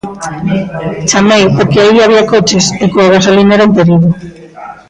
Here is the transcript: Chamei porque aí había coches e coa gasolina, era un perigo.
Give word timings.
Chamei 1.09 1.43
porque 1.55 1.79
aí 1.83 1.97
había 2.01 2.29
coches 2.33 2.65
e 2.83 2.85
coa 2.93 3.11
gasolina, 3.15 3.51
era 3.57 3.67
un 3.69 3.73
perigo. 3.77 4.09